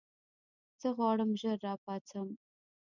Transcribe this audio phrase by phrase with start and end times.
[0.81, 2.27] زه غواړم ژر راپاڅم.